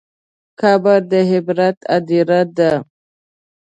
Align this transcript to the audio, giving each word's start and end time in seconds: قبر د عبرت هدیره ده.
قبر 0.59 0.99
د 1.11 1.13
عبرت 1.29 1.77
هدیره 1.91 2.41
ده. 2.57 2.71